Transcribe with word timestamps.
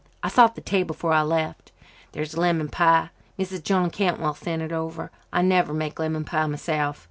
I 0.23 0.29
sot 0.29 0.55
the 0.55 0.61
table 0.61 0.87
before 0.95 1.13
I 1.13 1.21
left. 1.21 1.71
There's 2.13 2.35
lemon 2.35 2.69
pie. 2.69 3.11
Mrs. 3.37 3.61
John 3.63 3.91
Cantwell 3.91 4.33
sent 4.33 4.63
it 4.63 4.71
over. 4.71 5.11
I 5.31 5.43
never 5.43 5.75
make 5.75 5.99
lemon 5.99 6.23
pie 6.25 6.47
myself. 6.47 6.99